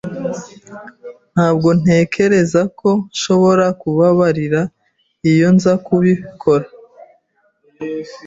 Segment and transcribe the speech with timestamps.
[1.33, 4.61] Ntabwo ntekereza ko nshobora kubabarira
[5.31, 6.67] iyo nza kubikora.